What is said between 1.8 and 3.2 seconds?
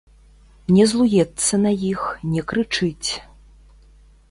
іх, не крычыць.